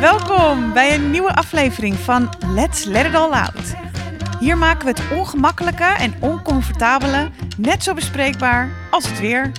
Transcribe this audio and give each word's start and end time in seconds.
Welkom 0.00 0.62
out. 0.62 0.74
bij 0.74 0.94
een 0.94 1.10
nieuwe 1.10 1.34
aflevering 1.34 1.94
van 1.94 2.28
Let's 2.54 2.84
Let 2.84 3.06
It 3.06 3.14
All 3.14 3.30
Out. 3.30 3.79
Hier 4.40 4.58
maken 4.58 4.84
we 4.84 4.90
het 4.90 5.18
ongemakkelijke 5.18 5.84
en 5.84 6.14
oncomfortabele 6.20 7.30
net 7.56 7.82
zo 7.82 7.94
bespreekbaar 7.94 8.70
als 8.90 9.08
het 9.08 9.20
weer. 9.20 9.52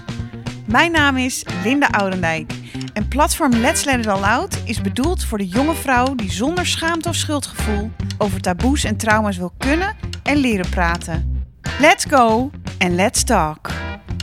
Mijn 0.66 0.92
naam 0.92 1.18
is 1.18 1.46
Linda 1.64 1.88
Oudendijk 1.88 2.54
en 2.94 3.08
platform 3.08 3.54
Let's 3.54 3.84
Let 3.84 4.00
It 4.00 4.08
All 4.08 4.24
Out 4.24 4.62
is 4.66 4.82
bedoeld 4.82 5.24
voor 5.24 5.38
de 5.38 5.48
jonge 5.48 5.74
vrouw 5.74 6.16
die 6.16 6.32
zonder 6.32 6.66
schaamte 6.66 7.10
of 7.10 7.16
schuldgevoel 7.16 7.92
over 8.18 8.42
taboes 8.42 8.84
en 8.84 8.98
trauma's 8.98 9.38
wil 9.38 9.54
kunnen 9.58 9.96
en 10.24 10.38
leren 10.38 10.70
praten. 10.70 11.46
Let's 11.80 12.06
go 12.06 12.52
en 12.78 12.96
let's 12.96 13.24
talk. 13.24 13.70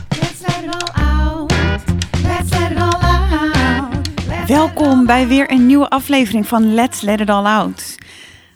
Let's 0.09 0.39
let 0.39 0.63
it 0.63 0.83
all 0.83 1.03
out. 1.05 1.53
Let's 2.23 2.59
let 2.59 2.71
it 2.71 2.77
all 2.77 3.01
out. 3.01 4.47
Welkom 4.47 5.05
bij 5.05 5.27
weer 5.27 5.51
een 5.51 5.65
nieuwe 5.65 5.89
aflevering 5.89 6.47
van 6.47 6.73
Let's 6.73 7.01
Let 7.01 7.19
It 7.19 7.29
All 7.29 7.45
Out. 7.45 7.98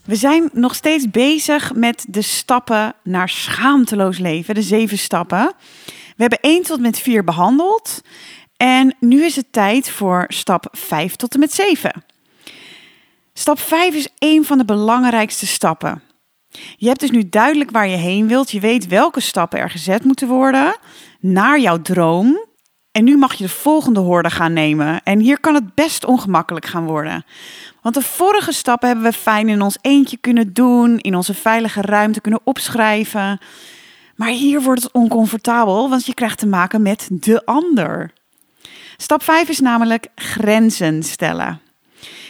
We 0.06 0.16
zijn 0.16 0.50
nog 0.54 0.76
steeds 0.76 1.10
bezig 1.10 1.74
met 1.74 2.06
de 2.10 2.22
stappen 2.22 2.96
naar 3.04 3.30
schaamteloos 3.30 4.18
leven, 4.18 4.56
de 4.56 4.62
zeven 4.62 4.98
stappen. 4.98 5.52
We 5.86 6.22
hebben 6.22 6.40
1 6.40 6.64
tot 6.64 6.80
met 6.80 7.00
4 7.00 7.24
behandeld 7.24 8.02
en 8.58 8.96
nu 9.00 9.24
is 9.24 9.36
het 9.36 9.52
tijd 9.52 9.90
voor 9.90 10.26
stap 10.28 10.68
5 10.72 11.16
tot 11.16 11.34
en 11.34 11.40
met 11.40 11.54
7. 11.54 12.04
Stap 13.34 13.60
5 13.60 13.94
is 13.94 14.08
een 14.18 14.46
van 14.46 14.58
de 14.58 14.66
belangrijkste 14.66 15.48
stappen. 15.48 16.02
Je 16.78 16.88
hebt 16.88 17.00
dus 17.00 17.12
nu 17.12 17.30
duidelijk 17.30 17.72
waar 17.72 17.88
je 17.88 17.98
heen 17.98 18.28
wilt. 18.28 18.52
Je 18.52 18.60
weet 18.60 18.88
welke 18.88 19.20
stappen 19.20 19.60
er 19.60 19.70
gezet 19.70 20.04
moeten 20.04 20.28
worden 20.28 20.78
naar 21.20 21.60
jouw 21.60 21.82
droom. 21.82 22.46
En 22.94 23.04
nu 23.04 23.18
mag 23.18 23.34
je 23.34 23.44
de 23.44 23.50
volgende 23.50 24.00
hoorde 24.00 24.30
gaan 24.30 24.54
nemen. 24.54 25.02
En 25.04 25.20
hier 25.20 25.40
kan 25.40 25.54
het 25.54 25.76
best 25.76 26.06
ongemakkelijk 26.06 26.66
gaan 26.66 26.86
worden. 26.86 27.26
Want 27.82 27.96
de 27.96 28.02
vorige 28.02 28.52
stappen 28.52 28.88
hebben 28.88 29.06
we 29.06 29.14
fijn 29.14 29.50
in 29.50 29.62
ons 29.62 29.78
eentje 29.82 30.18
kunnen 30.18 30.54
doen, 30.54 30.98
in 30.98 31.16
onze 31.16 31.34
veilige 31.34 31.82
ruimte 31.82 32.22
kunnen 32.22 32.42
opschrijven. 32.44 33.40
Maar 34.16 34.30
hier 34.30 34.62
wordt 34.62 34.84
het 34.84 34.92
oncomfortabel, 34.92 35.90
want 35.90 36.06
je 36.06 36.14
krijgt 36.14 36.38
te 36.38 36.48
maken 36.48 36.82
met 36.82 37.08
de 37.12 37.46
ander. 37.46 38.12
Stap 38.98 39.24
5 39.24 39.50
is 39.50 39.60
namelijk 39.60 40.08
grenzen 40.16 41.04
stellen. 41.04 41.62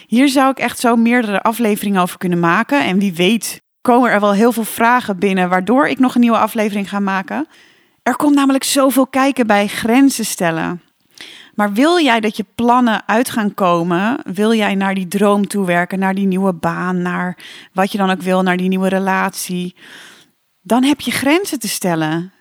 Hier 0.07 0.29
zou 0.29 0.49
ik 0.49 0.59
echt 0.59 0.79
zo 0.79 0.95
meerdere 0.95 1.41
afleveringen 1.41 2.01
over 2.01 2.17
kunnen 2.17 2.39
maken. 2.39 2.83
En 2.83 2.99
wie 2.99 3.13
weet 3.13 3.61
komen 3.81 4.11
er 4.11 4.19
wel 4.19 4.33
heel 4.33 4.51
veel 4.51 4.63
vragen 4.63 5.19
binnen, 5.19 5.49
waardoor 5.49 5.87
ik 5.87 5.99
nog 5.99 6.15
een 6.15 6.21
nieuwe 6.21 6.37
aflevering 6.37 6.89
ga 6.89 6.99
maken. 6.99 7.47
Er 8.03 8.15
komt 8.15 8.35
namelijk 8.35 8.63
zoveel 8.63 9.07
kijken 9.07 9.47
bij 9.47 9.67
grenzen 9.67 10.25
stellen. 10.25 10.81
Maar 11.55 11.73
wil 11.73 11.99
jij 11.99 12.19
dat 12.19 12.37
je 12.37 12.45
plannen 12.55 13.07
uit 13.07 13.29
gaan 13.29 13.53
komen? 13.53 14.19
Wil 14.23 14.53
jij 14.53 14.75
naar 14.75 14.93
die 14.93 15.07
droom 15.07 15.47
toe 15.47 15.65
werken, 15.65 15.99
naar 15.99 16.15
die 16.15 16.27
nieuwe 16.27 16.53
baan, 16.53 17.01
naar 17.01 17.37
wat 17.73 17.91
je 17.91 17.97
dan 17.97 18.09
ook 18.09 18.21
wil, 18.21 18.41
naar 18.41 18.57
die 18.57 18.67
nieuwe 18.67 18.89
relatie? 18.89 19.75
Dan 20.61 20.83
heb 20.83 21.01
je 21.01 21.11
grenzen 21.11 21.59
te 21.59 21.67
stellen. 21.67 22.33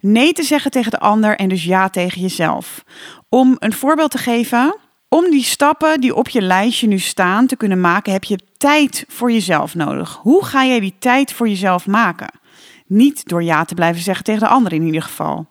Nee 0.00 0.32
te 0.32 0.42
zeggen 0.42 0.70
tegen 0.70 0.90
de 0.90 0.98
ander 0.98 1.36
en 1.36 1.48
dus 1.48 1.64
ja 1.64 1.88
tegen 1.88 2.20
jezelf. 2.20 2.84
Om 3.28 3.56
een 3.58 3.72
voorbeeld 3.72 4.10
te 4.10 4.18
geven, 4.18 4.76
om 5.08 5.30
die 5.30 5.44
stappen 5.44 6.00
die 6.00 6.14
op 6.14 6.28
je 6.28 6.42
lijstje 6.42 6.86
nu 6.86 6.98
staan 6.98 7.46
te 7.46 7.56
kunnen 7.56 7.80
maken, 7.80 8.12
heb 8.12 8.24
je 8.24 8.38
tijd 8.56 9.04
voor 9.08 9.32
jezelf 9.32 9.74
nodig. 9.74 10.18
Hoe 10.22 10.44
ga 10.44 10.64
jij 10.64 10.80
die 10.80 10.94
tijd 10.98 11.32
voor 11.32 11.48
jezelf 11.48 11.86
maken? 11.86 12.30
Niet 12.86 13.28
door 13.28 13.42
ja 13.42 13.64
te 13.64 13.74
blijven 13.74 14.02
zeggen 14.02 14.24
tegen 14.24 14.40
de 14.40 14.48
ander 14.48 14.72
in 14.72 14.82
ieder 14.82 15.02
geval. 15.02 15.46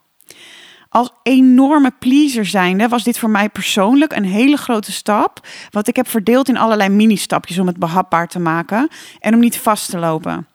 Als 0.90 1.12
enorme 1.24 1.92
pleaser 2.00 2.46
zijnde 2.46 2.88
was 2.88 3.04
dit 3.04 3.20
voor 3.20 3.30
mij 3.30 3.50
persoonlijk 3.50 4.16
een 4.16 4.26
hele 4.26 4.58
grote 4.58 4.92
stap. 4.92 5.48
Wat 5.70 5.88
ik 5.88 5.96
heb 5.96 6.08
verdeeld 6.08 6.50
in 6.50 6.58
allerlei 6.58 6.90
mini-stapjes 6.90 7.60
om 7.60 7.68
het 7.68 7.78
behapbaar 7.78 8.28
te 8.28 8.40
maken 8.40 8.88
en 9.20 9.34
om 9.34 9.40
niet 9.40 9.58
vast 9.58 9.90
te 9.90 9.98
lopen. 9.98 10.48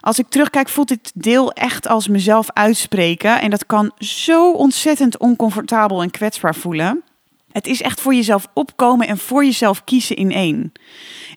Als 0.00 0.18
ik 0.18 0.28
terugkijk, 0.28 0.68
voelt 0.68 0.88
dit 0.88 1.12
deel 1.14 1.52
echt 1.52 1.88
als 1.88 2.08
mezelf 2.08 2.50
uitspreken. 2.52 3.40
En 3.40 3.50
dat 3.50 3.66
kan 3.66 3.92
zo 3.98 4.52
ontzettend 4.52 5.18
oncomfortabel 5.18 6.02
en 6.02 6.10
kwetsbaar 6.10 6.54
voelen. 6.54 7.02
Het 7.52 7.66
is 7.66 7.82
echt 7.82 8.00
voor 8.00 8.14
jezelf 8.14 8.46
opkomen 8.54 9.06
en 9.06 9.18
voor 9.18 9.44
jezelf 9.44 9.84
kiezen 9.84 10.16
in 10.16 10.32
één. 10.32 10.72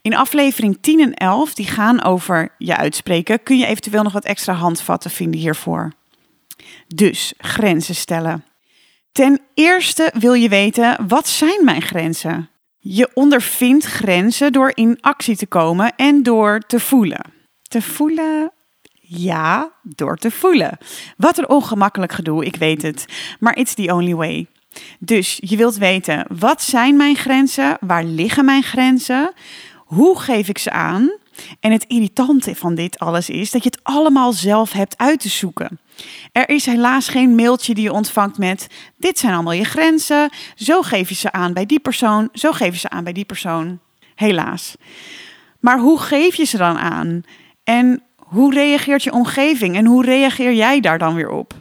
In 0.02 0.16
aflevering 0.16 0.78
10 0.82 1.00
en 1.00 1.14
11, 1.14 1.54
die 1.54 1.68
gaan 1.68 2.04
over 2.04 2.56
je 2.58 2.78
uitspreken, 2.78 3.44
kun 3.44 3.58
je 3.58 3.66
eventueel 3.66 4.04
nog 4.04 4.14
wat 4.14 4.26
extra 4.26 4.54
handvatten 4.54 5.12
vinden 5.12 5.40
hiervoor. 5.40 5.92
Dus 6.88 7.34
grenzen 7.38 7.96
stellen. 7.96 8.46
Ten 9.12 9.42
eerste 9.54 10.14
wil 10.20 10.34
je 10.34 10.50
weten, 10.50 11.08
wat 11.08 11.28
zijn 11.28 11.66
mijn 11.66 11.82
grenzen? 11.82 12.50
Je 12.80 13.10
ondervindt 13.14 13.86
grenzen 13.86 14.52
door 14.52 14.72
in 14.74 14.98
actie 15.02 15.36
te 15.36 15.48
komen 15.48 15.96
en 15.96 16.24
door 16.24 16.60
te 16.60 16.80
voelen. 16.80 17.22
Te 17.62 17.82
voelen? 17.82 18.52
Ja, 19.02 19.72
door 19.84 20.18
te 20.18 20.32
voelen. 20.32 20.78
Wat 21.18 21.38
een 21.38 21.50
ongemakkelijk 21.50 22.12
gedoe, 22.12 22.46
ik 22.46 22.56
weet 22.56 22.82
het. 22.82 23.06
Maar 23.40 23.56
it's 23.56 23.74
the 23.74 23.94
only 23.94 24.16
way. 24.16 24.48
Dus 25.00 25.38
je 25.42 25.58
wilt 25.58 25.78
weten, 25.78 26.26
wat 26.40 26.62
zijn 26.62 26.96
mijn 26.96 27.16
grenzen? 27.16 27.78
Waar 27.80 28.04
liggen 28.04 28.46
mijn 28.46 28.64
grenzen? 28.64 29.32
Hoe 29.86 30.20
geef 30.20 30.48
ik 30.48 30.58
ze 30.58 30.72
aan? 30.72 31.12
En 31.60 31.72
het 31.72 31.86
irritante 31.88 32.56
van 32.56 32.76
dit 32.76 33.00
alles 33.00 33.30
is 33.30 33.52
dat 33.52 33.64
je 33.64 33.70
het 33.70 33.84
allemaal 33.84 34.34
zelf 34.34 34.72
hebt 34.72 34.98
uit 34.98 35.20
te 35.20 35.30
zoeken. 35.30 35.80
Er 36.32 36.50
is 36.50 36.66
helaas 36.66 37.08
geen 37.08 37.36
mailtje 37.36 37.74
die 37.74 37.84
je 37.84 37.92
ontvangt 37.92 38.38
met: 38.38 38.68
Dit 38.98 39.20
zijn 39.20 39.34
allemaal 39.34 39.54
je 39.54 39.64
grenzen. 39.64 40.30
Zo 40.56 40.82
geef 40.82 41.10
je 41.10 41.16
ze 41.16 41.32
aan 41.32 41.54
bij 41.54 41.66
die 41.66 41.80
persoon. 41.80 42.30
Zo 42.34 42.52
geef 42.52 42.74
je 42.74 42.80
ze 42.80 42.90
aan 42.90 43.04
bij 43.04 43.14
die 43.14 43.26
persoon. 43.26 43.80
Helaas. 44.16 44.76
Maar 45.60 45.80
hoe 45.80 46.00
geef 46.00 46.36
je 46.36 46.46
ze 46.46 46.58
dan 46.58 46.78
aan? 46.78 47.24
En 47.64 48.04
hoe 48.16 48.54
reageert 48.54 49.04
je 49.04 49.14
omgeving? 49.14 49.76
En 49.76 49.86
hoe 49.86 50.06
reageer 50.06 50.54
jij 50.54 50.80
daar 50.80 50.98
dan 50.98 51.16
weer 51.16 51.30
op? 51.30 51.54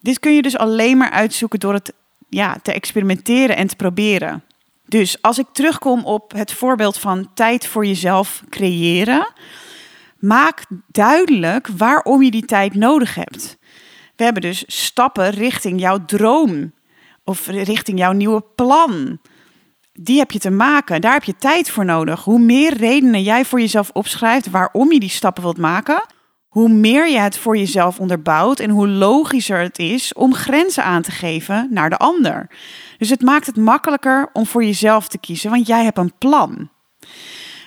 Dit 0.00 0.18
kun 0.18 0.34
je 0.34 0.42
dus 0.42 0.56
alleen 0.58 0.96
maar 0.96 1.10
uitzoeken 1.10 1.60
door 1.60 1.74
het 1.74 1.92
ja, 2.28 2.56
te 2.62 2.72
experimenteren 2.72 3.56
en 3.56 3.66
te 3.66 3.76
proberen. 3.76 4.42
Dus 4.86 5.22
als 5.22 5.38
ik 5.38 5.46
terugkom 5.52 6.04
op 6.04 6.32
het 6.32 6.52
voorbeeld 6.52 6.98
van 6.98 7.30
tijd 7.34 7.66
voor 7.66 7.86
jezelf 7.86 8.42
creëren, 8.48 9.32
maak 10.18 10.64
duidelijk 10.86 11.68
waarom 11.76 12.22
je 12.22 12.30
die 12.30 12.44
tijd 12.44 12.74
nodig 12.74 13.14
hebt. 13.14 13.58
We 14.16 14.24
hebben 14.24 14.42
dus 14.42 14.64
stappen 14.66 15.30
richting 15.30 15.80
jouw 15.80 16.04
droom 16.04 16.72
of 17.24 17.46
richting 17.46 17.98
jouw 17.98 18.12
nieuwe 18.12 18.44
plan. 18.54 19.18
Die 19.92 20.18
heb 20.18 20.30
je 20.30 20.38
te 20.38 20.50
maken. 20.50 21.00
Daar 21.00 21.12
heb 21.12 21.24
je 21.24 21.36
tijd 21.36 21.70
voor 21.70 21.84
nodig. 21.84 22.24
Hoe 22.24 22.38
meer 22.38 22.76
redenen 22.76 23.22
jij 23.22 23.44
voor 23.44 23.60
jezelf 23.60 23.90
opschrijft 23.92 24.50
waarom 24.50 24.92
je 24.92 25.00
die 25.00 25.08
stappen 25.08 25.42
wilt 25.42 25.58
maken, 25.58 26.02
hoe 26.48 26.68
meer 26.68 27.08
je 27.08 27.18
het 27.18 27.38
voor 27.38 27.56
jezelf 27.56 28.00
onderbouwt 28.00 28.60
en 28.60 28.70
hoe 28.70 28.88
logischer 28.88 29.60
het 29.60 29.78
is 29.78 30.12
om 30.12 30.34
grenzen 30.34 30.84
aan 30.84 31.02
te 31.02 31.10
geven 31.10 31.68
naar 31.70 31.90
de 31.90 31.96
ander. 31.96 32.50
Dus 32.98 33.10
het 33.10 33.22
maakt 33.22 33.46
het 33.46 33.56
makkelijker 33.56 34.30
om 34.32 34.46
voor 34.46 34.64
jezelf 34.64 35.08
te 35.08 35.18
kiezen, 35.18 35.50
want 35.50 35.66
jij 35.66 35.84
hebt 35.84 35.98
een 35.98 36.12
plan. 36.18 36.68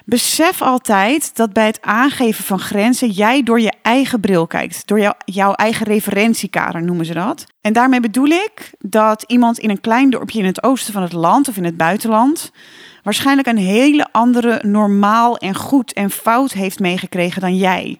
Besef 0.06 0.62
altijd 0.62 1.36
dat 1.36 1.54
bij 1.54 1.66
het 1.66 1.82
aangeven 1.82 2.44
van 2.44 2.60
grenzen 2.60 3.10
jij 3.10 3.44
door 3.44 3.62
je 3.62 3.74
eigen 3.82 4.20
bril 4.20 4.48
kijkt, 4.48 4.88
door 4.88 5.00
jou, 5.00 5.16
jouw 5.26 5.54
eigen 5.54 5.86
referentiekader 5.86 6.84
noemen 6.84 7.06
ze 7.06 7.14
dat. 7.14 7.46
En 7.62 7.74
daarmee 7.74 8.00
bedoel 8.00 8.28
ik 8.28 8.74
dat 8.80 9.24
iemand 9.28 9.60
in 9.60 9.70
een 9.70 9.82
klein 9.82 10.10
dorpje 10.10 10.40
in 10.40 10.46
het 10.46 10.64
oosten 10.64 10.94
van 10.94 11.02
het 11.02 11.14
land 11.14 11.48
of 11.48 11.58
in 11.58 11.64
het 11.64 11.78
buitenland 11.78 12.52
waarschijnlijk 13.04 13.48
een 13.48 13.58
hele 13.58 14.08
andere 14.12 14.62
normaal 14.66 15.38
en 15.38 15.56
goed 15.56 15.94
en 15.94 16.10
fout 16.10 16.52
heeft 16.52 16.80
meegekregen 16.80 17.42
dan 17.42 17.58
jij. 17.58 18.00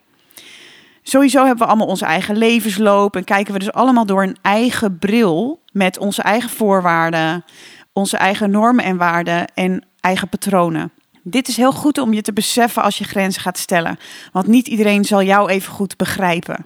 Sowieso 1.02 1.38
hebben 1.38 1.58
we 1.58 1.66
allemaal 1.66 1.86
onze 1.86 2.04
eigen 2.04 2.36
levensloop 2.36 3.16
en 3.16 3.24
kijken 3.24 3.52
we 3.52 3.58
dus 3.58 3.72
allemaal 3.72 4.06
door 4.06 4.22
een 4.22 4.36
eigen 4.42 4.98
bril 4.98 5.62
met 5.72 5.98
onze 5.98 6.22
eigen 6.22 6.50
voorwaarden, 6.50 7.44
onze 7.92 8.16
eigen 8.16 8.50
normen 8.50 8.84
en 8.84 8.96
waarden 8.96 9.46
en 9.54 9.86
eigen 10.00 10.28
patronen. 10.28 10.92
Dit 11.22 11.48
is 11.48 11.56
heel 11.56 11.72
goed 11.72 11.98
om 11.98 12.12
je 12.12 12.22
te 12.22 12.32
beseffen 12.32 12.82
als 12.82 12.98
je 12.98 13.04
grenzen 13.04 13.42
gaat 13.42 13.58
stellen, 13.58 13.98
want 14.32 14.46
niet 14.46 14.68
iedereen 14.68 15.04
zal 15.04 15.22
jou 15.22 15.50
even 15.50 15.72
goed 15.72 15.96
begrijpen. 15.96 16.64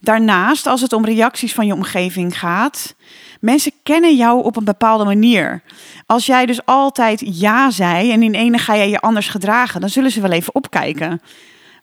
Daarnaast, 0.00 0.66
als 0.66 0.80
het 0.80 0.92
om 0.92 1.04
reacties 1.04 1.54
van 1.54 1.66
je 1.66 1.74
omgeving 1.74 2.38
gaat, 2.38 2.94
mensen 3.40 3.72
kennen 3.82 4.16
jou 4.16 4.44
op 4.44 4.56
een 4.56 4.64
bepaalde 4.64 5.04
manier. 5.04 5.62
Als 6.06 6.26
jij 6.26 6.46
dus 6.46 6.66
altijd 6.66 7.22
ja 7.24 7.70
zei 7.70 8.12
en 8.12 8.22
in 8.22 8.34
ene 8.34 8.58
ga 8.58 8.76
jij 8.76 8.90
je 8.90 9.00
anders 9.00 9.28
gedragen, 9.28 9.80
dan 9.80 9.90
zullen 9.90 10.10
ze 10.10 10.20
wel 10.20 10.30
even 10.30 10.54
opkijken. 10.54 11.20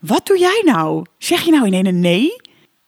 Wat 0.01 0.25
doe 0.25 0.39
jij 0.39 0.62
nou? 0.65 1.06
Zeg 1.18 1.42
je 1.42 1.51
nou 1.51 1.65
in 1.65 1.74
ene 1.74 1.92
nee? 1.92 2.33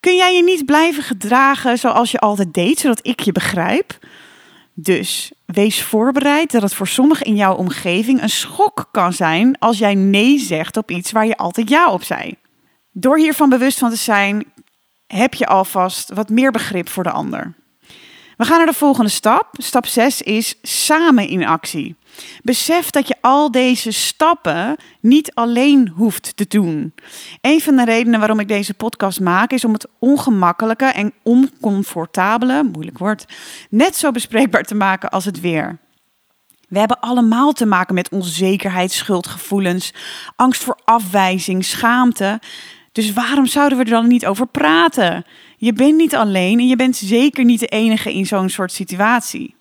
kun 0.04 0.16
jij 0.16 0.36
je 0.36 0.44
niet 0.44 0.66
blijven 0.66 1.04
gedragen 1.04 1.78
zoals 1.78 2.12
je 2.12 2.20
altijd 2.20 2.54
deed, 2.54 2.80
zodat 2.80 3.00
ik 3.02 3.20
je 3.20 3.32
begrijp? 3.32 3.98
Dus 4.74 5.32
wees 5.46 5.84
voorbereid 5.84 6.52
dat 6.52 6.62
het 6.62 6.74
voor 6.74 6.88
sommigen 6.88 7.26
in 7.26 7.36
jouw 7.36 7.56
omgeving 7.56 8.22
een 8.22 8.30
schok 8.30 8.88
kan 8.92 9.14
zijn 9.14 9.60
als 9.60 9.78
jij 9.78 9.96
nee 9.96 10.40
zegt 10.40 10.78
op 10.78 10.92
iets 10.92 11.12
waar 11.12 11.26
je 11.26 11.38
altijd 11.38 11.70
ja 11.70 11.92
op 11.92 12.04
zei. 12.04 12.36
Door 12.92 13.18
hiervan 13.18 13.50
bewust 13.50 13.80
van 13.80 13.90
te 13.90 13.96
zijn, 13.96 14.46
heb 15.08 15.34
je 15.34 15.48
alvast 15.48 16.14
wat 16.14 16.30
meer 16.30 16.52
begrip 16.52 16.90
voor 16.90 17.04
de 17.04 17.12
ander. 17.12 17.54
We 18.38 18.46
gaan 18.46 18.58
naar 18.58 18.66
de 18.66 18.74
volgende 18.74 19.10
stap. 19.10 19.48
Stap 19.52 19.86
6 19.86 20.22
is 20.22 20.56
samen 20.62 21.28
in 21.28 21.46
actie. 21.46 21.96
Besef 22.42 22.90
dat 22.90 23.08
je 23.08 23.16
al 23.22 23.52
deze 23.52 23.92
stappen 23.92 24.76
niet 25.00 25.34
alleen 25.34 25.94
hoeft 25.96 26.38
te 26.38 26.46
doen. 26.48 26.94
Een 27.42 27.62
van 27.62 27.76
de 27.76 27.86
redenen 27.86 28.20
waarom 28.20 28.40
ik 28.40 28.48
deze 28.48 28.74
podcast 28.74 29.20
maak 29.20 29.52
is 29.52 29.66
om 29.66 29.74
het 29.74 29.88
ongemakkelijke 30.00 30.86
en 30.86 31.14
oncomfortabele, 31.24 32.64
moeilijk 32.64 32.98
woord, 32.98 33.26
net 33.70 33.96
zo 33.96 34.12
bespreekbaar 34.12 34.64
te 34.64 34.76
maken 34.76 35.10
als 35.10 35.26
het 35.26 35.40
weer. 35.40 35.78
We 36.68 36.80
hebben 36.80 37.00
allemaal 37.00 37.52
te 37.52 37.66
maken 37.66 37.94
met 37.94 38.10
onzekerheid, 38.10 38.92
schuldgevoelens, 38.92 39.94
angst 40.36 40.64
voor 40.64 40.80
afwijzing, 40.84 41.66
schaamte. 41.66 42.40
Dus 42.92 43.14
waarom 43.14 43.46
zouden 43.46 43.78
we 43.78 43.84
er 43.84 43.90
dan 43.90 44.08
niet 44.08 44.26
over 44.26 44.48
praten? 44.48 45.26
Je 45.64 45.74
bent 45.74 45.96
niet 45.96 46.16
alleen 46.16 46.60
en 46.60 46.68
je 46.68 46.76
bent 46.76 46.96
zeker 46.96 47.46
niet 47.46 47.60
de 47.60 47.68
enige 47.68 48.14
in 48.14 48.26
zo'n 48.26 48.50
soort 48.50 48.72
situatie. 48.72 49.56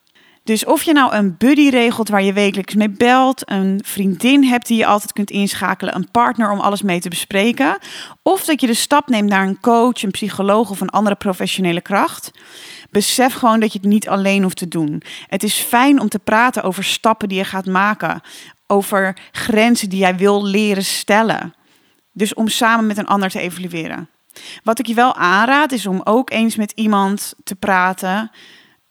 Dus 0.45 0.65
of 0.65 0.83
je 0.83 0.93
nou 0.93 1.15
een 1.15 1.37
buddy 1.39 1.69
regelt 1.69 2.09
waar 2.09 2.23
je 2.23 2.33
wekelijks 2.33 2.75
mee 2.75 2.91
belt, 2.91 3.51
een 3.51 3.81
vriendin 3.85 4.45
hebt 4.45 4.67
die 4.67 4.77
je 4.77 4.87
altijd 4.87 5.13
kunt 5.13 5.31
inschakelen, 5.31 5.95
een 5.95 6.11
partner 6.11 6.51
om 6.51 6.61
alles 6.61 6.83
mee 6.83 7.01
te 7.01 7.09
bespreken, 7.09 7.79
of 8.23 8.45
dat 8.45 8.61
je 8.61 8.67
de 8.67 8.75
stap 8.75 9.09
neemt 9.09 9.29
naar 9.29 9.47
een 9.47 9.61
coach, 9.61 10.03
een 10.03 10.11
psycholoog 10.11 10.71
of 10.71 10.81
een 10.81 10.91
andere 10.91 11.17
professionele 11.17 11.81
kracht, 11.81 12.31
besef 12.91 13.33
gewoon 13.33 13.61
dat 13.61 13.73
je 13.73 13.79
het 13.79 13.89
niet 13.89 14.09
alleen 14.09 14.43
hoeft 14.43 14.57
te 14.57 14.69
doen. 14.69 15.03
Het 15.27 15.43
is 15.43 15.55
fijn 15.55 16.01
om 16.01 16.09
te 16.09 16.19
praten 16.19 16.63
over 16.63 16.85
stappen 16.85 17.29
die 17.29 17.39
je 17.39 17.45
gaat 17.45 17.67
maken, 17.67 18.21
over 18.67 19.17
grenzen 19.33 19.89
die 19.89 19.99
jij 19.99 20.17
wil 20.17 20.45
leren 20.45 20.85
stellen. 20.85 21.55
Dus 22.13 22.35
om 22.35 22.49
samen 22.49 22.87
met 22.87 22.99
een 22.99 23.07
ander 23.07 23.31
te 23.31 23.41
evalueren. 23.41 24.09
Wat 24.65 24.79
ik 24.79 24.87
je 24.87 24.95
wel 24.95 25.15
aanraad 25.15 25.73
is 25.73 25.87
om 25.87 26.01
ook 26.05 26.31
eens 26.31 26.57
met 26.57 26.73
iemand 26.75 27.35
te 27.45 27.55
praten 27.55 28.31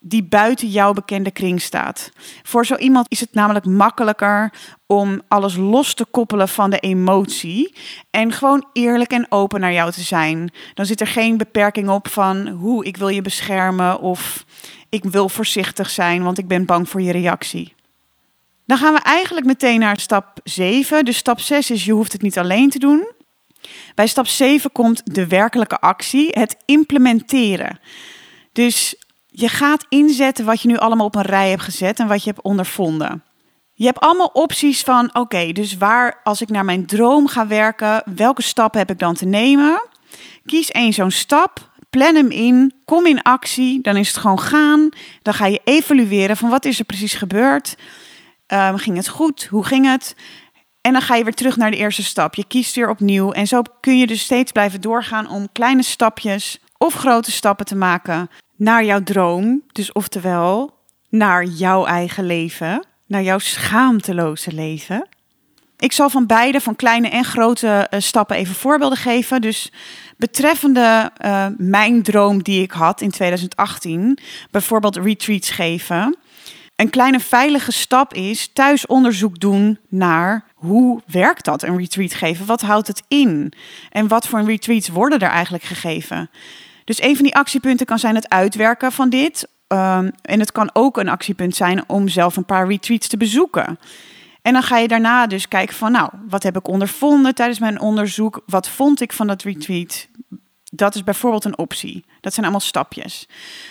die 0.03 0.23
buiten 0.23 0.67
jouw 0.67 0.93
bekende 0.93 1.31
kring 1.31 1.61
staat. 1.61 2.11
Voor 2.43 2.65
zo 2.65 2.75
iemand 2.75 3.05
is 3.09 3.19
het 3.19 3.33
namelijk 3.33 3.65
makkelijker 3.65 4.53
om 4.85 5.21
alles 5.27 5.55
los 5.55 5.93
te 5.93 6.05
koppelen 6.05 6.49
van 6.49 6.69
de 6.69 6.79
emotie 6.79 7.75
en 8.09 8.31
gewoon 8.31 8.67
eerlijk 8.73 9.11
en 9.11 9.25
open 9.29 9.59
naar 9.59 9.73
jou 9.73 9.91
te 9.91 10.01
zijn. 10.01 10.51
Dan 10.73 10.85
zit 10.85 11.01
er 11.01 11.07
geen 11.07 11.37
beperking 11.37 11.89
op 11.89 12.07
van 12.07 12.47
hoe 12.47 12.85
ik 12.85 12.97
wil 12.97 13.07
je 13.07 13.21
beschermen 13.21 13.99
of 13.99 14.45
ik 14.89 15.03
wil 15.03 15.29
voorzichtig 15.29 15.89
zijn, 15.89 16.23
want 16.23 16.37
ik 16.37 16.47
ben 16.47 16.65
bang 16.65 16.89
voor 16.89 17.01
je 17.01 17.11
reactie. 17.11 17.73
Dan 18.65 18.77
gaan 18.77 18.93
we 18.93 18.99
eigenlijk 18.99 19.45
meteen 19.45 19.79
naar 19.79 19.99
stap 19.99 20.39
7. 20.43 21.05
Dus 21.05 21.17
stap 21.17 21.39
6 21.39 21.71
is 21.71 21.85
je 21.85 21.91
hoeft 21.91 22.11
het 22.11 22.21
niet 22.21 22.37
alleen 22.37 22.69
te 22.69 22.79
doen. 22.79 23.11
Bij 23.95 24.07
stap 24.07 24.27
7 24.27 24.71
komt 24.71 25.15
de 25.15 25.27
werkelijke 25.27 25.79
actie, 25.79 26.27
het 26.31 26.57
implementeren. 26.65 27.79
Dus 28.51 28.95
je 29.27 29.47
gaat 29.47 29.85
inzetten 29.89 30.45
wat 30.45 30.61
je 30.61 30.67
nu 30.67 30.77
allemaal 30.77 31.05
op 31.05 31.15
een 31.15 31.21
rij 31.21 31.49
hebt 31.49 31.61
gezet 31.61 31.99
en 31.99 32.07
wat 32.07 32.23
je 32.23 32.29
hebt 32.29 32.43
ondervonden. 32.43 33.23
Je 33.73 33.85
hebt 33.85 33.99
allemaal 33.99 34.29
opties 34.33 34.81
van, 34.81 35.15
oké, 35.15 35.51
dus 35.51 35.77
waar 35.77 36.19
als 36.23 36.41
ik 36.41 36.49
naar 36.49 36.65
mijn 36.65 36.85
droom 36.85 37.27
ga 37.27 37.47
werken, 37.47 38.03
welke 38.15 38.41
stappen 38.41 38.79
heb 38.79 38.91
ik 38.91 38.99
dan 38.99 39.13
te 39.13 39.25
nemen? 39.25 39.81
Kies 40.45 40.71
één 40.71 40.93
zo'n 40.93 41.11
stap, 41.11 41.69
plan 41.89 42.15
hem 42.15 42.29
in, 42.29 42.73
kom 42.85 43.05
in 43.05 43.21
actie, 43.21 43.81
dan 43.81 43.95
is 43.95 44.07
het 44.07 44.17
gewoon 44.17 44.39
gaan. 44.39 44.89
Dan 45.21 45.33
ga 45.33 45.45
je 45.45 45.61
evalueren 45.63 46.37
van 46.37 46.49
wat 46.49 46.65
is 46.65 46.79
er 46.79 46.85
precies 46.85 47.13
gebeurd. 47.13 47.75
Um, 48.47 48.77
ging 48.77 48.97
het 48.97 49.07
goed? 49.07 49.45
Hoe 49.45 49.65
ging 49.65 49.85
het? 49.85 50.15
En 50.81 50.91
dan 50.91 51.01
ga 51.01 51.15
je 51.15 51.23
weer 51.23 51.33
terug 51.33 51.57
naar 51.57 51.71
de 51.71 51.77
eerste 51.77 52.03
stap. 52.03 52.35
Je 52.35 52.45
kiest 52.47 52.75
weer 52.75 52.89
opnieuw. 52.89 53.31
En 53.31 53.47
zo 53.47 53.61
kun 53.79 53.97
je 53.97 54.07
dus 54.07 54.21
steeds 54.21 54.51
blijven 54.51 54.81
doorgaan 54.81 55.29
om 55.29 55.51
kleine 55.51 55.83
stapjes 55.83 56.59
of 56.77 56.93
grote 56.93 57.31
stappen 57.31 57.65
te 57.65 57.75
maken 57.75 58.29
naar 58.55 58.85
jouw 58.85 59.03
droom. 59.03 59.61
Dus 59.71 59.91
oftewel 59.91 60.73
naar 61.09 61.43
jouw 61.43 61.85
eigen 61.85 62.25
leven, 62.25 62.85
naar 63.07 63.23
jouw 63.23 63.39
schaamteloze 63.39 64.51
leven. 64.51 65.07
Ik 65.77 65.91
zal 65.91 66.09
van 66.09 66.25
beide, 66.25 66.61
van 66.61 66.75
kleine 66.75 67.09
en 67.09 67.23
grote 67.23 67.87
uh, 67.93 67.99
stappen, 67.99 68.35
even 68.35 68.55
voorbeelden 68.55 68.97
geven. 68.97 69.41
Dus 69.41 69.71
betreffende 70.17 71.11
uh, 71.25 71.47
mijn 71.57 72.03
droom 72.03 72.43
die 72.43 72.61
ik 72.61 72.71
had 72.71 73.01
in 73.01 73.11
2018, 73.11 74.17
bijvoorbeeld 74.51 74.95
retreats 74.95 75.49
geven. 75.49 76.17
Een 76.75 76.89
kleine 76.89 77.19
veilige 77.19 77.71
stap 77.71 78.13
is 78.13 78.49
thuis 78.53 78.85
onderzoek 78.85 79.39
doen 79.39 79.79
naar 79.89 80.45
hoe 80.61 81.01
werkt 81.05 81.45
dat, 81.45 81.63
een 81.63 81.77
retreat 81.77 82.13
geven? 82.13 82.45
Wat 82.45 82.61
houdt 82.61 82.87
het 82.87 83.03
in? 83.07 83.53
En 83.89 84.07
wat 84.07 84.27
voor 84.27 84.43
retreats 84.43 84.89
worden 84.89 85.19
er 85.19 85.29
eigenlijk 85.29 85.63
gegeven? 85.63 86.29
Dus 86.83 87.01
een 87.01 87.15
van 87.15 87.25
die 87.25 87.35
actiepunten 87.35 87.85
kan 87.85 87.99
zijn 87.99 88.15
het 88.15 88.29
uitwerken 88.29 88.91
van 88.91 89.09
dit. 89.09 89.47
Um, 89.67 90.11
en 90.21 90.39
het 90.39 90.51
kan 90.51 90.69
ook 90.73 90.97
een 90.97 91.09
actiepunt 91.09 91.55
zijn 91.55 91.89
om 91.89 92.07
zelf 92.07 92.37
een 92.37 92.45
paar 92.45 92.67
retreats 92.67 93.07
te 93.07 93.17
bezoeken. 93.17 93.79
En 94.41 94.53
dan 94.53 94.63
ga 94.63 94.77
je 94.77 94.87
daarna 94.87 95.27
dus 95.27 95.47
kijken 95.47 95.75
van, 95.75 95.91
nou, 95.91 96.09
wat 96.29 96.43
heb 96.43 96.57
ik 96.57 96.67
ondervonden 96.67 97.35
tijdens 97.35 97.59
mijn 97.59 97.79
onderzoek? 97.79 98.43
Wat 98.45 98.69
vond 98.69 99.01
ik 99.01 99.13
van 99.13 99.27
dat 99.27 99.43
retreat? 99.43 100.07
Dat 100.63 100.95
is 100.95 101.03
bijvoorbeeld 101.03 101.45
een 101.45 101.57
optie. 101.57 102.05
Dat 102.19 102.33
zijn 102.33 102.45
allemaal 102.45 102.65
stapjes. 102.65 103.27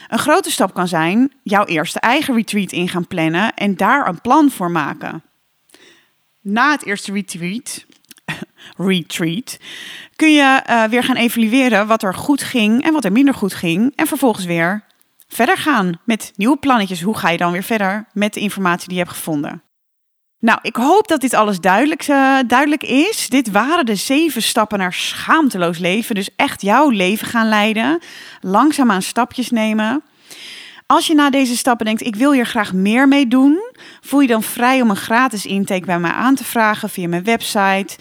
Een 0.09 0.19
grote 0.19 0.51
stap 0.51 0.75
kan 0.75 0.89
zijn 0.89 1.33
jouw 1.43 1.65
eerste 1.65 2.01
eigen 2.01 2.35
retreat 2.35 2.73
in 2.73 2.89
gaan 2.89 3.07
plannen 3.07 3.55
en 3.55 3.77
daar 3.77 4.09
een 4.09 4.21
plan 4.21 4.51
voor 4.51 4.71
maken. 4.71 5.23
Na 6.43 6.71
het 6.71 6.85
eerste 6.85 7.13
retreat, 7.13 7.85
retreat, 8.77 9.59
kun 10.17 10.33
je 10.33 10.63
uh, 10.71 10.85
weer 10.85 11.05
gaan 11.05 11.17
evalueren 11.17 11.87
wat 11.87 12.03
er 12.03 12.15
goed 12.15 12.43
ging 12.43 12.85
en 12.85 12.93
wat 12.93 13.05
er 13.05 13.13
minder 13.13 13.35
goed 13.35 13.55
ging. 13.55 13.93
En 13.97 14.07
vervolgens 14.07 14.45
weer 14.45 14.85
verder 15.29 15.57
gaan 15.57 16.01
met 16.05 16.33
nieuwe 16.37 16.57
plannetjes. 16.57 17.03
Hoe 17.03 17.17
ga 17.17 17.29
je 17.29 17.39
dan 17.39 17.53
weer 17.53 17.63
verder 17.63 18.07
met 18.13 18.35
de 18.35 18.41
informatie 18.41 18.89
die 18.89 18.97
je 18.97 19.03
hebt 19.03 19.17
gevonden? 19.17 19.63
Nou, 20.39 20.59
ik 20.63 20.77
hoop 20.77 21.09
dat 21.09 21.21
dit 21.21 21.35
alles 21.35 21.61
duidelijk, 21.61 22.09
uh, 22.09 22.39
duidelijk 22.47 22.83
is. 22.83 23.29
Dit 23.29 23.51
waren 23.51 23.87
de 23.87 23.95
zeven 23.95 24.43
stappen 24.43 24.79
naar 24.79 24.93
schaamteloos 24.93 25.79
leven. 25.79 26.15
Dus 26.15 26.31
echt 26.37 26.63
jouw 26.63 26.89
leven 26.89 27.27
gaan 27.27 27.49
leiden. 27.49 27.99
Langzaamaan 28.41 29.03
stapjes 29.03 29.51
nemen. 29.51 30.03
Als 30.91 31.07
je 31.07 31.15
na 31.15 31.31
deze 31.31 31.57
stappen 31.57 31.87
denkt, 31.87 32.07
ik 32.07 32.17
wil 32.17 32.33
hier 32.33 32.47
graag 32.47 32.73
meer 32.73 33.09
mee 33.09 33.27
doen, 33.27 33.59
voel 34.01 34.21
je 34.21 34.27
dan 34.27 34.43
vrij 34.43 34.81
om 34.81 34.91
een 34.91 34.97
gratis 34.97 35.47
intake 35.47 35.87
bij 35.87 35.99
mij 35.99 36.11
aan 36.11 36.35
te 36.35 36.45
vragen 36.45 36.89
via 36.89 37.09
mijn 37.09 37.25
website, 37.25 37.97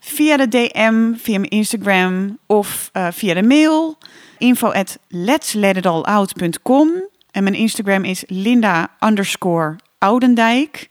via 0.00 0.36
de 0.36 0.48
DM, 0.48 1.14
via 1.14 1.38
mijn 1.38 1.50
Instagram 1.50 2.38
of 2.46 2.90
uh, 2.92 3.06
via 3.10 3.34
de 3.34 3.42
mail. 3.42 3.98
Info 4.38 4.68
at 4.68 4.98
en 7.30 7.42
mijn 7.42 7.54
Instagram 7.54 8.04
is 8.04 8.24
linda 8.26 8.88
underscore 9.00 9.76
Oudendijk. 9.98 10.88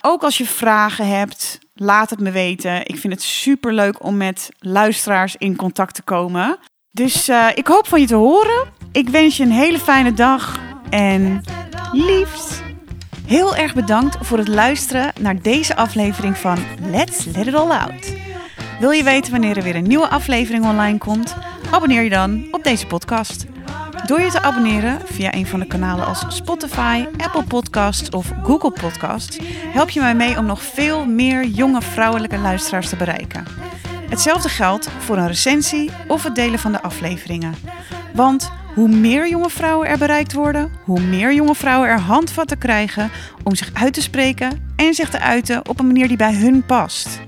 Ook 0.00 0.22
als 0.22 0.38
je 0.38 0.46
vragen 0.46 1.06
hebt, 1.06 1.58
laat 1.74 2.10
het 2.10 2.20
me 2.20 2.30
weten. 2.30 2.86
Ik 2.86 2.96
vind 2.96 3.12
het 3.12 3.22
super 3.22 3.74
leuk 3.74 4.04
om 4.04 4.16
met 4.16 4.48
luisteraars 4.58 5.36
in 5.36 5.56
contact 5.56 5.94
te 5.94 6.02
komen. 6.02 6.58
Dus 6.90 7.28
uh, 7.28 7.48
ik 7.54 7.66
hoop 7.66 7.86
van 7.86 8.00
je 8.00 8.06
te 8.06 8.14
horen. 8.14 8.72
Ik 8.92 9.08
wens 9.08 9.36
je 9.36 9.42
een 9.42 9.50
hele 9.50 9.78
fijne 9.78 10.12
dag 10.12 10.68
en 10.90 11.40
liefs. 11.92 12.60
Heel 13.26 13.56
erg 13.56 13.74
bedankt 13.74 14.16
voor 14.20 14.38
het 14.38 14.48
luisteren 14.48 15.12
naar 15.20 15.42
deze 15.42 15.76
aflevering 15.76 16.36
van 16.36 16.58
Let's 16.90 17.24
Let 17.24 17.46
It 17.46 17.54
All 17.54 17.70
Out. 17.70 18.14
Wil 18.80 18.90
je 18.90 19.02
weten 19.02 19.32
wanneer 19.32 19.56
er 19.56 19.62
weer 19.62 19.76
een 19.76 19.86
nieuwe 19.88 20.08
aflevering 20.08 20.64
online 20.64 20.98
komt? 20.98 21.36
Abonneer 21.70 22.02
je 22.02 22.10
dan 22.10 22.44
op 22.50 22.64
deze 22.64 22.86
podcast. 22.86 23.46
Door 24.06 24.20
je 24.20 24.30
te 24.30 24.42
abonneren 24.42 25.00
via 25.04 25.34
een 25.34 25.46
van 25.46 25.60
de 25.60 25.66
kanalen 25.66 26.06
als 26.06 26.24
Spotify, 26.28 27.04
Apple 27.16 27.44
Podcasts 27.44 28.10
of 28.10 28.32
Google 28.42 28.70
Podcasts, 28.70 29.38
help 29.72 29.90
je 29.90 30.00
mij 30.00 30.14
mee 30.14 30.38
om 30.38 30.46
nog 30.46 30.62
veel 30.62 31.06
meer 31.06 31.46
jonge 31.46 31.82
vrouwelijke 31.82 32.38
luisteraars 32.38 32.88
te 32.88 32.96
bereiken. 32.96 33.44
Hetzelfde 34.08 34.48
geldt 34.48 34.88
voor 34.98 35.16
een 35.16 35.26
recensie 35.26 35.90
of 36.06 36.22
het 36.22 36.34
delen 36.34 36.58
van 36.58 36.72
de 36.72 36.82
afleveringen. 36.82 37.54
Want 38.14 38.50
hoe 38.74 38.88
meer 38.88 39.28
jonge 39.28 39.50
vrouwen 39.50 39.88
er 39.88 39.98
bereikt 39.98 40.32
worden, 40.32 40.70
hoe 40.84 41.00
meer 41.00 41.34
jonge 41.34 41.54
vrouwen 41.54 41.88
er 41.88 42.00
handvatten 42.00 42.58
krijgen 42.58 43.10
om 43.44 43.54
zich 43.54 43.70
uit 43.72 43.92
te 43.92 44.02
spreken 44.02 44.72
en 44.76 44.94
zich 44.94 45.10
te 45.10 45.20
uiten 45.20 45.68
op 45.68 45.78
een 45.78 45.86
manier 45.86 46.08
die 46.08 46.16
bij 46.16 46.34
hun 46.34 46.66
past. 46.66 47.20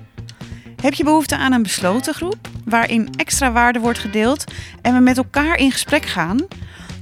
Heb 0.82 0.94
je 0.94 1.04
behoefte 1.04 1.36
aan 1.36 1.52
een 1.52 1.62
besloten 1.62 2.14
groep 2.14 2.48
waarin 2.64 3.08
extra 3.16 3.52
waarde 3.52 3.78
wordt 3.78 3.98
gedeeld 3.98 4.44
en 4.82 4.94
we 4.94 5.00
met 5.00 5.16
elkaar 5.16 5.56
in 5.56 5.72
gesprek 5.72 6.04
gaan? 6.06 6.46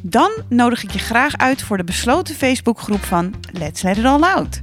Dan 0.02 0.30
nodig 0.48 0.82
ik 0.82 0.90
je 0.90 0.98
graag 0.98 1.36
uit 1.36 1.62
voor 1.62 1.76
de 1.76 1.84
besloten 1.84 2.34
Facebookgroep 2.34 3.04
van 3.04 3.34
Let's 3.52 3.82
Let 3.82 3.96
It 3.96 4.04
All 4.04 4.22
Out. 4.22 4.60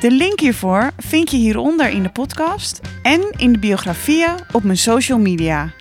De 0.00 0.10
link 0.10 0.40
hiervoor 0.40 0.90
vind 0.98 1.30
je 1.30 1.36
hieronder 1.36 1.88
in 1.88 2.02
de 2.02 2.10
podcast 2.10 2.80
en 3.02 3.20
in 3.36 3.52
de 3.52 3.58
biografieën 3.58 4.34
op 4.52 4.62
mijn 4.62 4.78
social 4.78 5.18
media. 5.18 5.72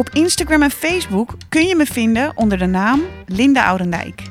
Op 0.00 0.10
Instagram 0.12 0.62
en 0.62 0.70
Facebook 0.70 1.36
kun 1.48 1.66
je 1.66 1.76
me 1.76 1.86
vinden 1.86 2.32
onder 2.36 2.58
de 2.58 2.66
naam 2.66 3.00
Linda 3.26 3.66
Oudendijk. 3.66 4.22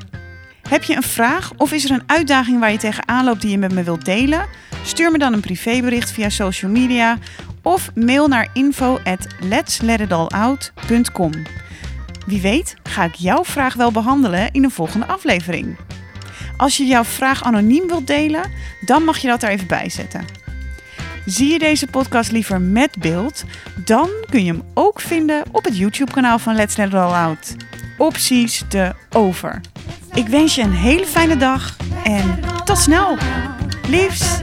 Heb 0.70 0.84
je 0.84 0.96
een 0.96 1.04
vraag 1.04 1.52
of 1.58 1.72
is 1.72 1.86
er 1.86 1.92
een 1.92 2.04
uitdaging 2.06 2.60
waar 2.60 2.72
je 2.72 2.78
tegenaan 2.78 3.26
loopt 3.26 3.42
die 3.42 3.52
je 3.52 3.58
met 3.58 3.74
me 3.74 3.84
wilt 3.84 4.06
delen? 4.06 4.48
Stuur 4.84 5.12
me 5.12 5.18
dan 5.18 5.34
een 5.34 5.40
privébericht 5.40 6.12
via 6.12 6.30
social 6.30 6.72
media 6.72 7.18
of 7.62 7.92
mail 7.96 8.28
naar 8.28 8.50
info 8.54 9.00
at. 9.04 9.28
Wie 12.26 12.42
weet 12.42 12.76
ga 12.84 13.04
ik 13.04 13.16
jouw 13.16 13.46
vraag 13.46 13.74
wel 13.74 13.92
behandelen 13.92 14.52
in 14.52 14.64
een 14.64 14.72
volgende 14.72 15.06
aflevering. 15.06 15.78
Als 16.58 16.78
je 16.78 16.86
jouw 16.86 17.04
vraag 17.04 17.44
anoniem 17.44 17.88
wilt 17.88 18.08
delen, 18.08 18.52
dan 18.82 19.04
mag 19.04 19.18
je 19.18 19.28
dat 19.28 19.44
er 19.44 19.50
even 19.50 19.68
bij 19.68 19.90
zetten. 19.90 20.39
Zie 21.30 21.52
je 21.52 21.60
deze 21.60 21.88
podcast 21.88 22.32
liever 22.32 22.62
met 22.62 22.98
beeld, 23.00 23.44
dan 23.86 24.10
kun 24.30 24.44
je 24.46 24.52
hem 24.52 24.64
ook 24.74 25.02
vinden 25.02 25.44
op 25.52 25.64
het 25.64 25.78
YouTube-kanaal 25.78 26.40
van 26.40 26.56
Let's 26.56 26.76
Let 26.76 26.88
It 26.88 26.94
All 26.94 27.14
Out. 27.14 27.56
Opties 27.98 28.64
de 28.70 28.94
over. 29.10 29.62
Ik 30.14 30.28
wens 30.28 30.56
je 30.56 30.62
een 30.62 30.74
hele 30.74 31.06
fijne 31.06 31.38
dag 31.38 31.78
en 32.04 32.40
tot 32.66 32.78
snel. 32.78 33.18
Liefs. 33.88 34.38